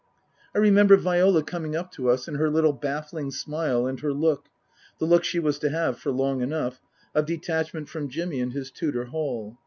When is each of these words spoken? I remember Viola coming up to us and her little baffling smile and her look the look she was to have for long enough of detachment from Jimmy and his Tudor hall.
I 0.55 0.57
remember 0.57 0.97
Viola 0.97 1.43
coming 1.43 1.75
up 1.75 1.91
to 1.91 2.09
us 2.09 2.27
and 2.27 2.37
her 2.37 2.49
little 2.49 2.73
baffling 2.73 3.29
smile 3.29 3.85
and 3.85 3.99
her 3.99 4.11
look 4.13 4.47
the 4.97 5.05
look 5.05 5.23
she 5.23 5.37
was 5.37 5.59
to 5.59 5.69
have 5.69 5.99
for 5.99 6.11
long 6.11 6.41
enough 6.41 6.81
of 7.13 7.27
detachment 7.27 7.87
from 7.87 8.09
Jimmy 8.09 8.39
and 8.39 8.51
his 8.51 8.71
Tudor 8.71 9.05
hall. 9.05 9.59